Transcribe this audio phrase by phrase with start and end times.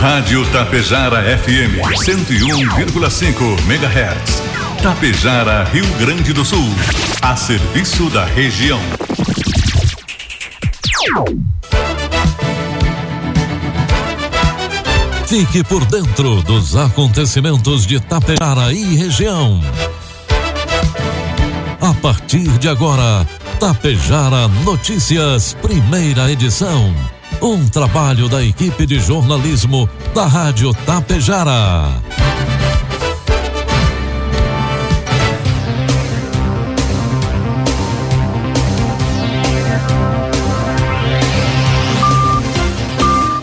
[0.00, 4.42] Rádio Tapejara FM 101,5 MHz.
[4.80, 6.72] Tapejara, Rio Grande do Sul.
[7.20, 8.78] A serviço da região.
[15.26, 19.60] Fique por dentro dos acontecimentos de Tapejara e região.
[21.80, 23.26] A partir de agora,
[23.58, 26.94] Tapejara Notícias, primeira edição.
[27.40, 31.84] Um trabalho da equipe de jornalismo da Rádio Tapejara.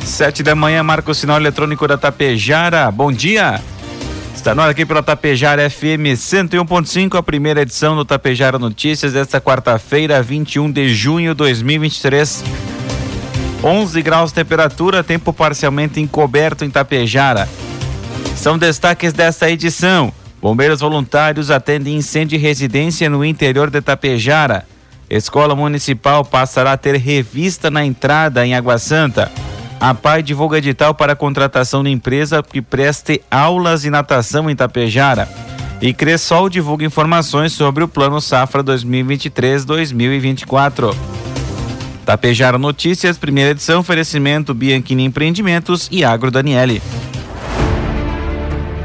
[0.03, 2.91] Sete da manhã, marca o sinal eletrônico da Tapejara.
[2.91, 3.62] Bom dia.
[4.35, 9.39] Está no ar aqui pela Tapejara FM 101.5, a primeira edição do Tapejara Notícias desta
[9.39, 12.74] quarta-feira, 21 de junho de 2023.
[13.65, 17.49] 11 graus de temperatura, tempo parcialmente encoberto em Tapejara.
[18.35, 20.13] São destaques desta edição.
[20.40, 24.67] Bombeiros voluntários atendem incêndio de residência no interior de Tapejara.
[25.09, 29.31] Escola Municipal passará a ter revista na entrada em Água Santa.
[29.79, 35.27] A PAI divulga edital para contratação de empresa que preste aulas de natação em Tapejara.
[35.81, 41.15] E Cressol divulga informações sobre o Plano Safra 2023-2024.
[42.05, 46.81] Tapejara Notícias, primeira edição, oferecimento Bianchini Empreendimentos e Agro Daniele.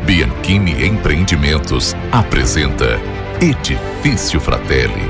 [0.05, 2.99] Bianchini Empreendimentos apresenta
[3.41, 5.09] Edifício Fratelli.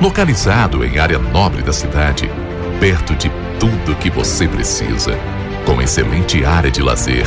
[0.00, 2.28] Localizado em área nobre da cidade,
[2.80, 3.30] perto de
[3.60, 5.16] tudo que você precisa,
[5.66, 7.26] com excelente área de lazer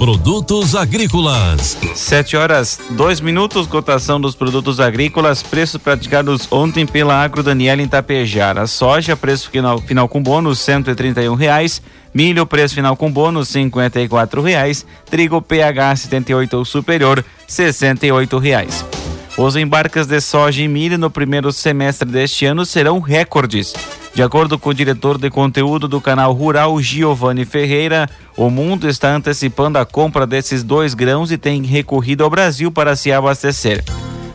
[0.00, 1.76] Produtos agrícolas.
[1.94, 7.86] Sete horas, dois minutos, cotação dos produtos agrícolas, preços praticados ontem pela Agro Daniela em
[7.86, 8.66] Tapejara.
[8.66, 10.58] Soja, preço final, final com bônus,
[11.28, 11.82] um reais.
[12.14, 13.48] Milho, preço final com bônus,
[14.08, 14.86] quatro reais.
[15.04, 17.22] Trigo PH 78 ou superior,
[18.10, 18.82] oito reais.
[19.42, 23.72] Os embarques de soja e milho no primeiro semestre deste ano serão recordes.
[24.12, 28.06] De acordo com o diretor de conteúdo do canal Rural, Giovanni Ferreira,
[28.36, 32.94] o mundo está antecipando a compra desses dois grãos e tem recorrido ao Brasil para
[32.94, 33.82] se abastecer.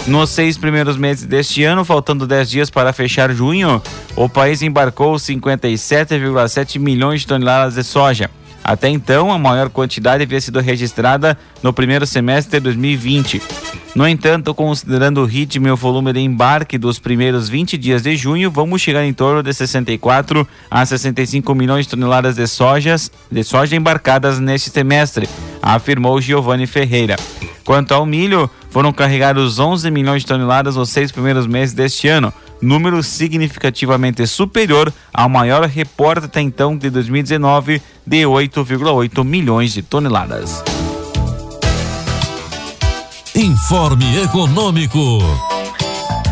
[0.08, 3.80] Nos seis primeiros meses deste ano, faltando 10 dias para fechar junho,
[4.16, 8.28] o país embarcou 57,7 milhões de toneladas de soja.
[8.64, 13.40] Até então, a maior quantidade havia sido registrada no primeiro semestre de 2020.
[13.96, 18.18] No entanto, considerando o ritmo e o volume de embarque dos primeiros 20 dias de
[18.18, 23.42] junho, vamos chegar em torno de 64 a 65 milhões de toneladas de, sojas, de
[23.42, 25.30] soja embarcadas neste semestre,
[25.62, 27.16] afirmou Giovanni Ferreira.
[27.64, 32.34] Quanto ao milho, foram carregados 11 milhões de toneladas nos seis primeiros meses deste ano,
[32.62, 40.75] número significativamente superior ao maior reporte até então de 2019 de 8,8 milhões de toneladas.
[43.35, 45.19] Informe Econômico.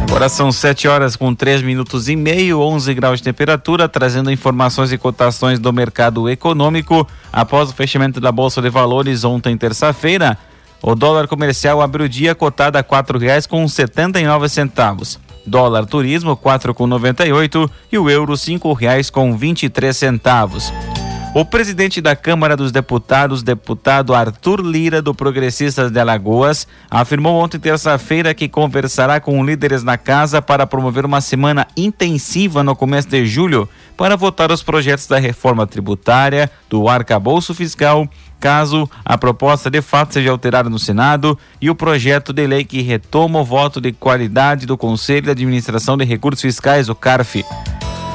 [0.07, 4.93] Agora são 7 horas com 3 minutos e meio, 11 graus de temperatura, trazendo informações
[4.93, 7.05] e cotações do mercado econômico.
[7.31, 10.37] Após o fechamento da Bolsa de Valores ontem, terça-feira,
[10.81, 15.17] o dólar comercial abriu o dia cotado a R$ 4,79.
[15.45, 21.02] Dólar turismo 4,98 e o euro R$ 5,23.
[21.35, 27.57] O presidente da Câmara dos Deputados, deputado Arthur Lira, do Progressistas de Alagoas, afirmou ontem,
[27.57, 33.25] terça-feira, que conversará com líderes na casa para promover uma semana intensiva no começo de
[33.25, 38.07] julho para votar os projetos da reforma tributária, do arcabouço fiscal,
[38.39, 42.83] caso a proposta de fato seja alterada no Senado, e o projeto de lei que
[42.83, 47.43] retoma o voto de qualidade do Conselho de Administração de Recursos Fiscais, o CARF.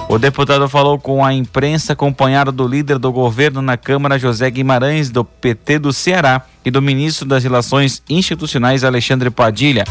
[0.09, 5.11] O deputado falou com a imprensa acompanhado do líder do governo na Câmara, José Guimarães,
[5.11, 9.85] do PT do Ceará, e do ministro das Relações Institucionais, Alexandre Padilha.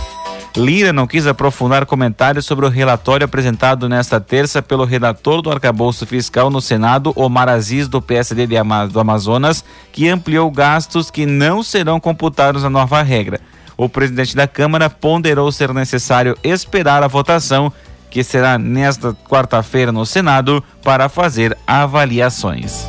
[0.56, 6.04] Lira não quis aprofundar comentários sobre o relatório apresentado nesta terça pelo redator do arcabouço
[6.08, 8.48] fiscal no Senado, Omar Aziz, do PSD
[8.92, 13.40] do Amazonas, que ampliou gastos que não serão computados na nova regra.
[13.78, 17.72] O presidente da Câmara ponderou ser necessário esperar a votação,
[18.10, 22.88] que será nesta quarta-feira no Senado, para fazer avaliações.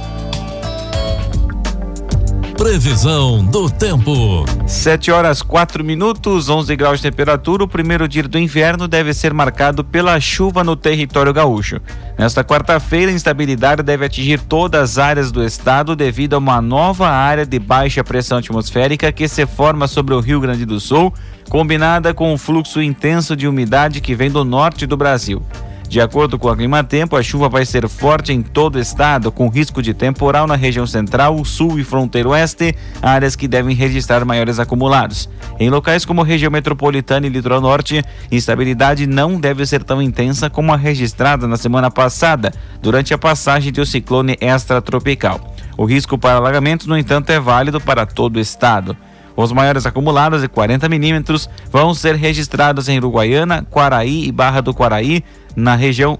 [2.59, 4.45] Previsão do tempo.
[4.67, 7.63] 7 horas 4 minutos, 11 graus de temperatura.
[7.63, 11.81] O primeiro dia do inverno deve ser marcado pela chuva no território gaúcho.
[12.19, 17.09] Nesta quarta-feira, a instabilidade deve atingir todas as áreas do estado devido a uma nova
[17.09, 21.15] área de baixa pressão atmosférica que se forma sobre o Rio Grande do Sul,
[21.49, 25.43] combinada com um fluxo intenso de umidade que vem do norte do Brasil.
[25.89, 29.33] De acordo com a Clima Tempo, a chuva vai ser forte em todo o estado,
[29.33, 34.23] com risco de temporal na região central, sul e fronteiro oeste, áreas que devem registrar
[34.23, 35.31] maiores acumulados.
[35.59, 40.75] Em locais como região metropolitana e litoral norte, instabilidade não deve ser tão intensa como
[40.75, 42.53] a registrada na semana passada,
[42.83, 45.55] durante a passagem de um ciclone extratropical.
[45.79, 48.95] O risco para alagamentos, no entanto, é válido para todo o estado.
[49.39, 54.75] Os maiores acumulados de 40 milímetros vão ser registrados em Uruguaiana, Quaraí e Barra do
[54.75, 55.23] Quaraí,
[55.55, 56.19] na região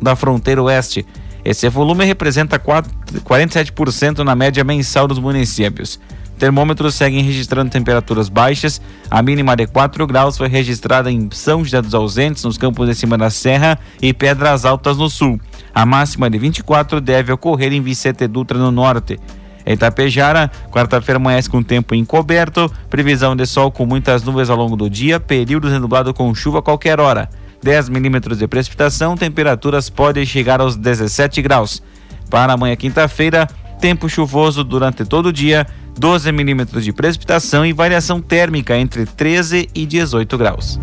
[0.00, 1.04] da fronteira oeste.
[1.44, 6.00] Esse volume representa 4, 47% na média mensal dos municípios.
[6.38, 8.80] Termômetros seguem registrando temperaturas baixas.
[9.10, 12.94] A mínima de 4 graus foi registrada em São José dos Ausentes, nos campos de
[12.94, 15.38] cima da Serra, e Pedras Altas no sul.
[15.74, 19.20] A máxima de 24 deve ocorrer em Vicente Dutra no norte.
[19.66, 24.76] Em Itapejara, quarta-feira amanhece com tempo encoberto, previsão de sol com muitas nuvens ao longo
[24.76, 27.28] do dia, períodos de nublado com chuva a qualquer hora.
[27.64, 31.82] 10 milímetros de precipitação, temperaturas podem chegar aos 17 graus.
[32.30, 33.48] Para amanhã, quinta-feira,
[33.80, 35.66] tempo chuvoso durante todo o dia,
[35.98, 40.78] 12 milímetros de precipitação e variação térmica entre 13 e 18 graus.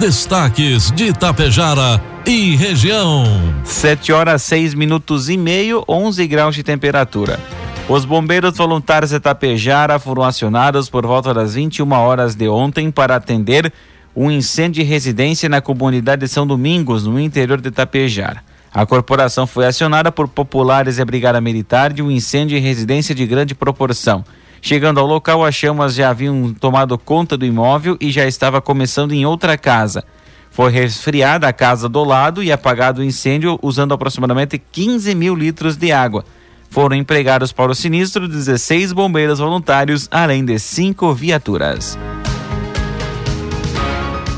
[0.00, 3.24] Destaques de Itapejara e região.
[3.64, 7.38] 7 horas 6 minutos e meio, 11 graus de temperatura.
[7.88, 13.16] Os bombeiros voluntários de Itapejara foram acionados por volta das 21 horas de ontem para
[13.16, 13.72] atender
[14.14, 18.44] um incêndio de residência na comunidade de São Domingos, no interior de Tapejar.
[18.72, 23.14] A corporação foi acionada por populares e a Brigada Militar de um incêndio em residência
[23.14, 24.24] de grande proporção.
[24.60, 29.12] Chegando ao local, as chamas já haviam tomado conta do imóvel e já estava começando
[29.12, 30.04] em outra casa.
[30.52, 35.76] Foi resfriada a casa do lado e apagado o incêndio usando aproximadamente 15 mil litros
[35.76, 36.24] de água.
[36.68, 41.98] Foram empregados para o sinistro 16 bombeiros voluntários, além de cinco viaturas.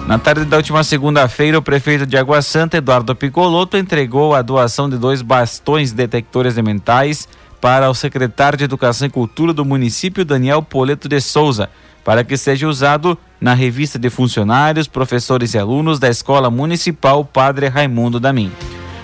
[0.06, 4.88] Na tarde da última segunda-feira, o prefeito de Água Santa, Eduardo Picoloto, entregou a doação
[4.88, 7.26] de dois bastões detectores de mentais
[7.60, 11.70] para o secretário de Educação e Cultura do município, Daniel Poleto de Souza,
[12.04, 17.68] para que seja usado na revista de funcionários, professores e alunos da Escola Municipal Padre
[17.68, 18.52] Raimundo Damin.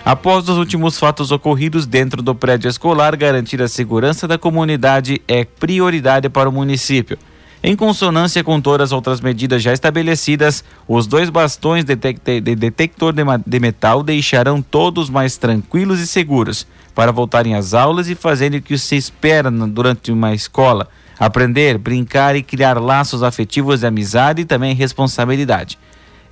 [0.05, 5.45] Após os últimos fatos ocorridos dentro do prédio escolar, garantir a segurança da comunidade é
[5.45, 7.19] prioridade para o município.
[7.63, 13.61] Em consonância com todas as outras medidas já estabelecidas, os dois bastões de detector de
[13.61, 18.79] metal deixarão todos mais tranquilos e seguros para voltarem às aulas e fazerem o que
[18.79, 20.89] se espera durante uma escola:
[21.21, 25.79] aprender, brincar e criar laços afetivos de amizade e também responsabilidade.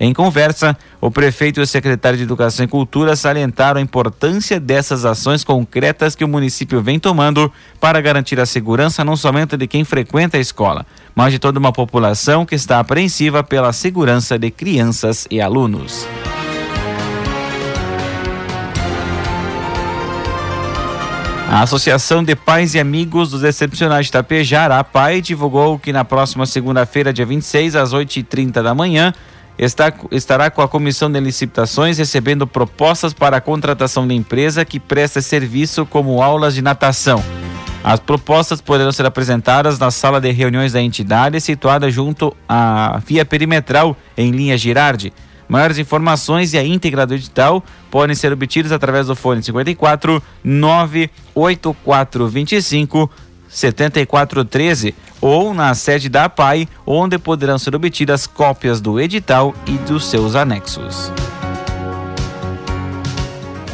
[0.00, 5.04] Em conversa, o prefeito e o secretário de Educação e Cultura salientaram a importância dessas
[5.04, 9.84] ações concretas que o município vem tomando para garantir a segurança não somente de quem
[9.84, 15.26] frequenta a escola, mas de toda uma população que está apreensiva pela segurança de crianças
[15.28, 16.06] e alunos.
[21.50, 26.04] A Associação de Pais e Amigos dos Excepcionais de Tapejar, a PAI, divulgou que na
[26.04, 29.14] próxima segunda-feira, dia 26, às 8h30 da manhã,
[29.58, 34.78] está, estará com a comissão de licitações recebendo propostas para a contratação de empresa que
[34.78, 37.24] presta serviço como aulas de natação.
[37.82, 43.24] As propostas poderão ser apresentadas na sala de reuniões da entidade, situada junto à via
[43.24, 45.14] perimetral em linha Girardi.
[45.48, 53.10] Maiores informações e a íntegra do edital podem ser obtidas através do fone 54 98425
[53.48, 60.06] 7413 ou na sede da APAI, onde poderão ser obtidas cópias do edital e dos
[60.06, 61.10] seus anexos.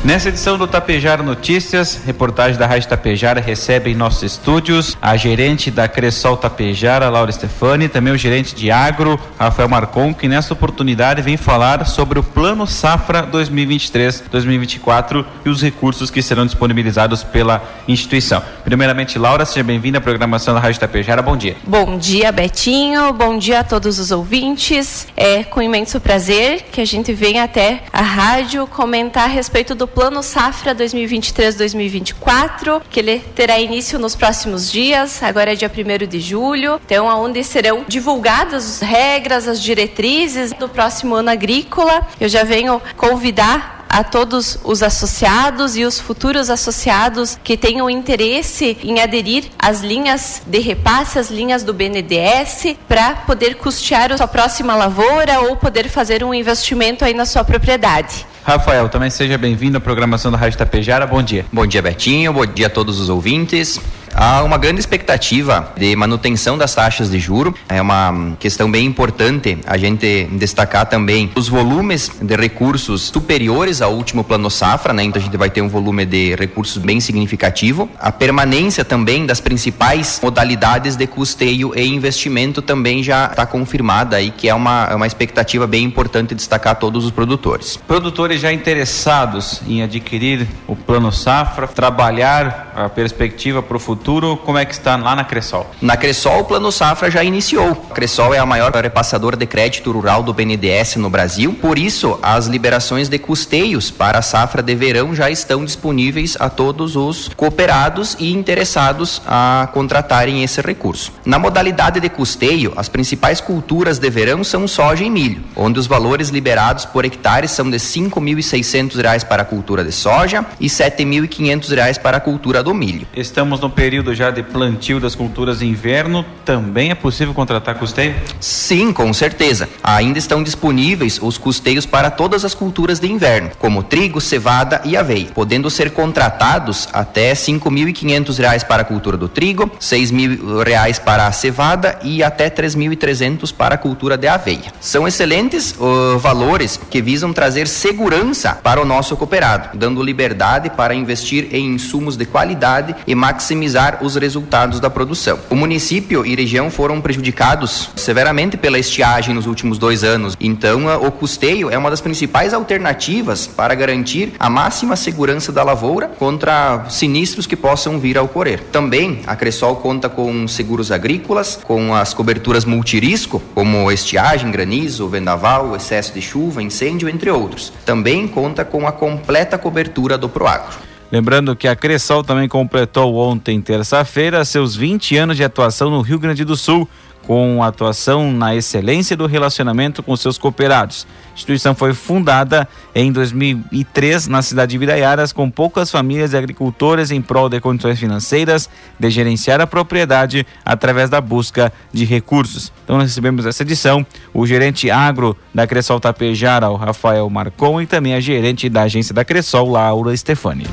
[0.05, 5.71] Nessa edição do Tapejara Notícias, reportagem da Rádio Tapejara recebe em nossos estúdios a gerente
[5.71, 11.23] da Cressol Tapejara, Laura Stefani, também o gerente de agro, Rafael Marcon, que nesta oportunidade
[11.23, 18.43] vem falar sobre o Plano Safra 2023-2024 e os recursos que serão disponibilizados pela instituição.
[18.63, 21.23] Primeiramente, Laura, seja bem-vinda à programação da Rádio Tapejara.
[21.23, 21.57] Bom dia.
[21.67, 23.11] Bom dia, Betinho.
[23.15, 25.09] Bom dia a todos os ouvintes.
[25.17, 29.94] É com imenso prazer que a gente vem até a rádio comentar a respeito do
[29.95, 36.19] Plano Safra 2023-2024, que ele terá início nos próximos dias, agora é dia 1 de
[36.19, 42.05] julho, então onde serão divulgadas as regras, as diretrizes do próximo ano agrícola.
[42.21, 48.77] Eu já venho convidar a todos os associados e os futuros associados que tenham interesse
[48.83, 54.27] em aderir às linhas de repasse, às linhas do BNDES, para poder custear a sua
[54.27, 58.27] próxima lavoura ou poder fazer um investimento aí na sua propriedade.
[58.45, 61.07] Rafael, também seja bem-vindo à programação da Rádio Tapejara.
[61.07, 61.47] Bom dia.
[61.51, 62.31] Bom dia, Betinho.
[62.31, 63.81] Bom dia a todos os ouvintes.
[64.17, 67.53] Há uma grande expectativa de manutenção das taxas de juro.
[67.69, 73.93] É uma questão bem importante a gente destacar também os volumes de recursos superiores ao
[73.93, 75.03] último plano safra, né?
[75.03, 77.91] Então a gente vai ter um volume de recursos bem significativo.
[77.99, 84.31] A permanência também das principais modalidades de custeio e investimento também já está confirmada aí,
[84.31, 87.77] que é uma, é uma expectativa bem importante destacar todos os produtores.
[87.79, 94.37] Produtores já interessados em adquirir o plano safra, trabalhar a perspectiva para o futuro futuro,
[94.37, 95.67] como é que está lá na Cressol?
[95.81, 97.87] Na Cressol, o Plano Safra já iniciou.
[97.91, 102.19] A Cressol é a maior repassadora de crédito rural do BNDES no Brasil, por isso,
[102.23, 107.29] as liberações de custeios para a safra de verão já estão disponíveis a todos os
[107.35, 111.11] cooperados e interessados a contratarem esse recurso.
[111.25, 115.87] Na modalidade de custeio, as principais culturas de verão são soja e milho, onde os
[115.87, 120.75] valores liberados por hectare são de R$ 5.600 para a cultura de soja e R$
[120.75, 123.07] 7.500 para a cultura do milho.
[123.17, 127.77] Estamos no período período já de plantio das culturas de inverno, também é possível contratar
[127.77, 128.17] custeio?
[128.41, 129.69] Sim, com certeza.
[129.85, 134.97] Ainda estão disponíveis os custeios para todas as culturas de inverno, como trigo, cevada e
[134.97, 141.29] aveia, podendo ser contratados até R$ 5.500 para a cultura do trigo, R$ 6.000 para
[141.29, 144.73] a cevada e até R$ 3.300 para a cultura de aveia.
[144.81, 150.97] São excelentes uh, valores que visam trazer segurança para o nosso cooperado, dando liberdade para
[150.97, 155.39] investir em insumos de qualidade e maximizar os resultados da produção.
[155.51, 161.11] O município e região foram prejudicados severamente pela estiagem nos últimos dois anos, então o
[161.11, 167.47] custeio é uma das principais alternativas para garantir a máxima segurança da lavoura contra sinistros
[167.47, 168.63] que possam vir a ocorrer.
[168.73, 175.77] Também a Cressol conta com seguros agrícolas, com as coberturas multirisco, como estiagem, granizo, vendaval,
[175.77, 177.73] excesso de chuva, incêndio, entre outros.
[177.85, 180.94] Também conta com a completa cobertura do Proagro.
[181.13, 186.19] Lembrando que a Cressol também completou ontem, terça-feira, seus 20 anos de atuação no Rio
[186.19, 186.89] Grande do Sul,
[187.27, 191.07] com atuação na excelência do relacionamento com seus cooperados.
[191.31, 197.11] A instituição foi fundada em 2003 na cidade de Viraiaras, com poucas famílias e agricultores
[197.11, 202.73] em prol de condições financeiras, de gerenciar a propriedade através da busca de recursos.
[202.85, 207.87] Então nós recebemos essa edição o gerente agro da Cressol Tapejara, o Rafael Marcon, e
[207.87, 210.67] também a gerente da agência da Cressol, Laura Stefani.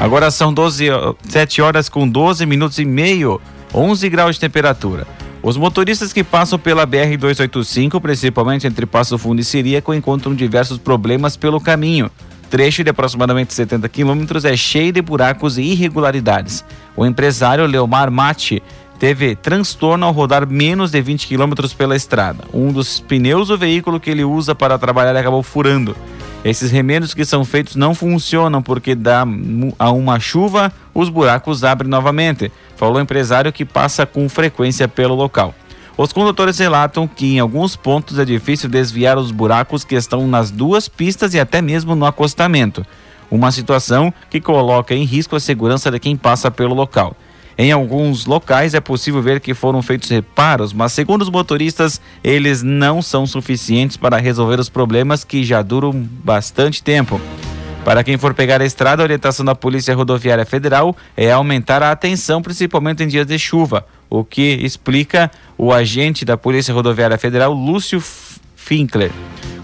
[0.00, 0.86] Agora são 12,
[1.28, 3.40] 7 horas com 12 minutos e meio,
[3.74, 5.06] 11 graus de temperatura.
[5.42, 11.36] Os motoristas que passam pela BR-285, principalmente entre Passo Fundo e Siríaco, encontram diversos problemas
[11.36, 12.10] pelo caminho.
[12.50, 16.64] Trecho de aproximadamente 70 quilômetros é cheio de buracos e irregularidades.
[16.96, 18.62] O empresário Leomar Mate
[18.98, 22.44] teve transtorno ao rodar menos de 20 quilômetros pela estrada.
[22.52, 25.94] Um dos pneus do veículo que ele usa para trabalhar acabou furando.
[26.44, 29.24] Esses remendos que são feitos não funcionam porque dá
[29.78, 35.14] a uma chuva, os buracos abrem novamente, falou o empresário que passa com frequência pelo
[35.14, 35.54] local.
[35.96, 40.50] Os condutores relatam que em alguns pontos é difícil desviar os buracos que estão nas
[40.50, 42.84] duas pistas e até mesmo no acostamento.
[43.30, 47.16] Uma situação que coloca em risco a segurança de quem passa pelo local.
[47.56, 52.60] Em alguns locais é possível ver que foram feitos reparos, mas segundo os motoristas, eles
[52.60, 57.20] não são suficientes para resolver os problemas que já duram bastante tempo.
[57.88, 61.90] Para quem for pegar a estrada, a orientação da Polícia Rodoviária Federal é aumentar a
[61.90, 67.50] atenção, principalmente em dias de chuva, o que explica o agente da Polícia Rodoviária Federal,
[67.50, 67.98] Lúcio
[68.54, 69.10] Finkler.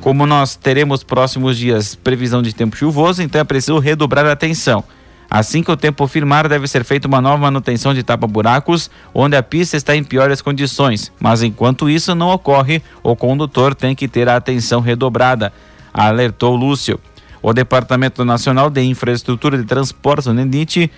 [0.01, 4.83] Como nós teremos próximos dias previsão de tempo chuvoso, então é preciso redobrar a atenção.
[5.29, 9.43] Assim que o tempo firmar, deve ser feita uma nova manutenção de tapa-buracos, onde a
[9.43, 11.13] pista está em piores condições.
[11.21, 15.53] Mas enquanto isso não ocorre, o condutor tem que ter a atenção redobrada.
[15.93, 16.99] alertou Lúcio.
[17.47, 20.91] O Departamento Nacional de Infraestrutura de Transportes, o NENIT,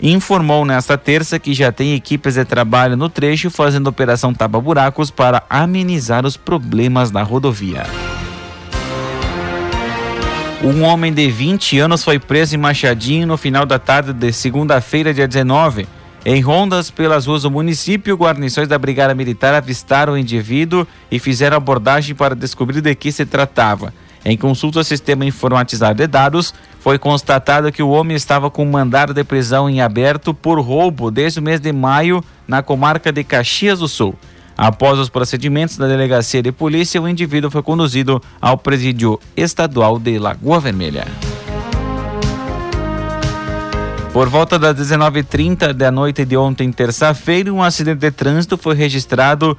[0.00, 5.42] informou nesta terça que já tem equipes de trabalho no trecho fazendo operação tapa-buracos para
[5.50, 7.82] amenizar os problemas da rodovia.
[10.64, 15.12] Um homem de 20 anos foi preso em Machadinho no final da tarde de segunda-feira,
[15.12, 15.86] dia 19.
[16.24, 21.58] Em rondas pelas ruas do município, guarnições da Brigada Militar avistaram o indivíduo e fizeram
[21.58, 23.92] abordagem para descobrir de que se tratava.
[24.24, 29.14] Em consulta ao sistema informatizado de dados, foi constatado que o homem estava com mandado
[29.14, 33.78] de prisão em aberto por roubo desde o mês de maio na comarca de Caxias
[33.78, 34.14] do Sul.
[34.56, 40.18] Após os procedimentos da delegacia de polícia, o indivíduo foi conduzido ao presídio estadual de
[40.18, 41.06] Lagoa Vermelha.
[44.12, 49.56] Por volta das 19h30 da noite de ontem, terça-feira, um acidente de trânsito foi registrado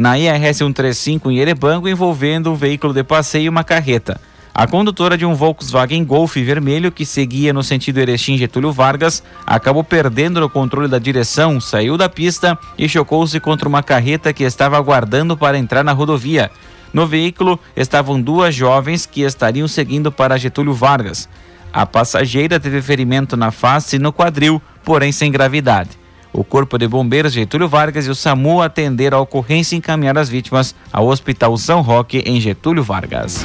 [0.00, 4.18] na IRS 135 em Erebango envolvendo um veículo de passeio e uma carreta.
[4.54, 9.84] A condutora de um Volkswagen Golf vermelho que seguia no sentido Erechim Getúlio Vargas acabou
[9.84, 14.78] perdendo o controle da direção, saiu da pista e chocou-se contra uma carreta que estava
[14.78, 16.50] aguardando para entrar na rodovia.
[16.94, 21.28] No veículo estavam duas jovens que estariam seguindo para Getúlio Vargas.
[21.70, 25.99] A passageira teve ferimento na face e no quadril, porém sem gravidade.
[26.40, 30.30] O Corpo de Bombeiros Getúlio Vargas e o SAMU atenderam a ocorrência e encaminharam as
[30.30, 33.44] vítimas ao Hospital São Roque, em Getúlio Vargas.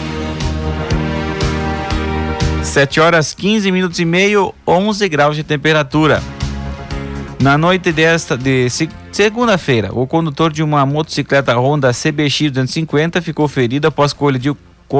[2.63, 6.23] 7 horas 15 minutos e meio, 11 graus de temperatura.
[7.37, 8.69] Na noite desta de
[9.11, 14.55] segunda-feira, o condutor de uma motocicleta Honda CBX 250 ficou ferido após colidir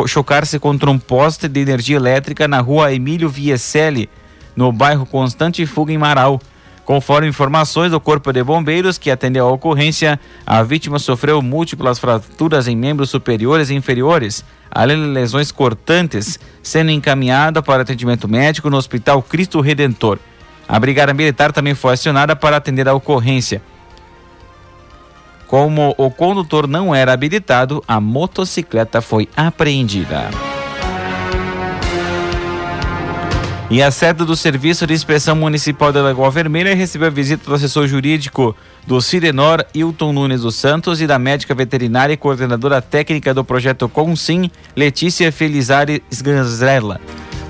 [0.06, 4.10] chocar-se contra um poste de energia elétrica na rua Emílio Vieselli,
[4.54, 6.42] no bairro Constante Fuga, em Marau.
[6.86, 12.68] Conforme informações do Corpo de Bombeiros que atendeu a ocorrência, a vítima sofreu múltiplas fraturas
[12.68, 18.78] em membros superiores e inferiores, além de lesões cortantes, sendo encaminhada para atendimento médico no
[18.78, 20.20] Hospital Cristo Redentor.
[20.68, 23.64] A Brigada Militar também foi acionada para atender a ocorrência.
[25.48, 30.30] Como o condutor não era habilitado, a motocicleta foi apreendida.
[33.68, 37.56] E a sede do Serviço de Inspeção Municipal da Lagoa Vermelha recebeu a visita do
[37.56, 38.56] assessor jurídico
[38.86, 43.90] do Cirenor, Hilton Nunes dos Santos, e da médica veterinária e coordenadora técnica do projeto
[43.90, 47.02] Consim, Letícia Felizari Sganzrella.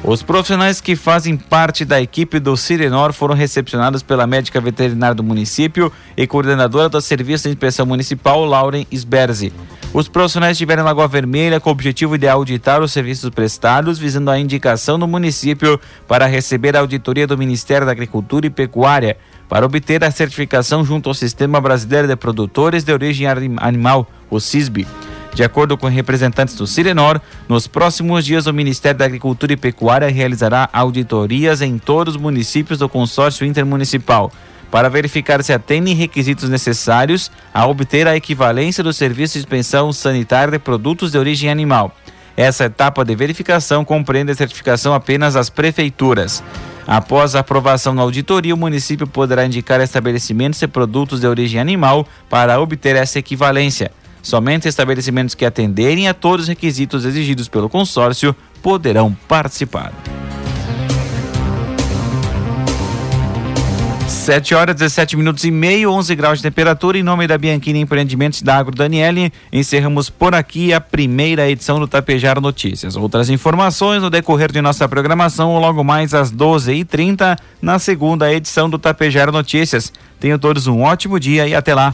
[0.08, 5.24] Os profissionais que fazem parte da equipe do Sirenor foram recepcionados pela médica veterinária do
[5.24, 9.52] município e coordenadora do Serviço de Inspeção Municipal, Lauren Sberzi.
[9.91, 14.30] Os profissionais estiveram em Lagoa Vermelha com o objetivo de auditar os serviços prestados, visando
[14.30, 19.18] a indicação do município para receber a auditoria do Ministério da Agricultura e Pecuária,
[19.50, 23.26] para obter a certificação junto ao Sistema Brasileiro de Produtores de Origem
[23.58, 24.86] Animal, o CISB.
[25.36, 30.10] De acordo com representantes do Sirenor, nos próximos dias o Ministério da Agricultura e Pecuária
[30.10, 34.32] realizará auditorias em todos os municípios do consórcio intermunicipal
[34.71, 40.54] para verificar se atendem requisitos necessários a obter a equivalência do serviço de inspeção sanitária
[40.54, 41.93] de produtos de origem animal.
[42.38, 46.41] Essa etapa de verificação compreende a certificação apenas das prefeituras.
[46.88, 52.08] Após a aprovação na auditoria, o município poderá indicar estabelecimentos e produtos de origem animal
[52.30, 53.91] para obter essa equivalência.
[54.26, 59.94] Somente estabelecimentos que atenderem a todos os requisitos exigidos pelo consórcio poderão participar.
[64.08, 66.98] 7 horas 17 minutos e meio, 11 graus de temperatura.
[66.98, 71.88] Em nome da Bianchini Empreendimentos da Agro Daniele, encerramos por aqui a primeira edição do
[71.88, 72.96] Tapejar Notícias.
[72.96, 78.80] Outras informações no decorrer de nossa programação, logo mais às 12h30, na segunda edição do
[78.80, 79.94] Tapejar Notícias.
[80.20, 81.94] Tenham todos um ótimo dia e até lá.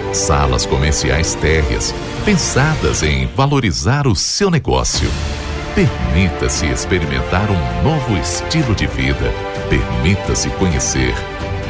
[0.13, 1.93] salas comerciais térreas,
[2.25, 5.09] pensadas em valorizar o seu negócio.
[5.73, 9.31] Permita-se experimentar um novo estilo de vida.
[9.69, 11.13] Permita-se conhecer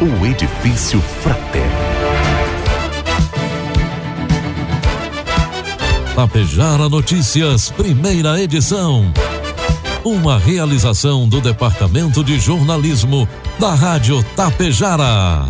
[0.01, 1.91] o Edifício Fraterno.
[6.15, 9.11] Tapejara Notícias, primeira edição.
[10.03, 15.45] Uma realização do Departamento de Jornalismo da Rádio Tapejara.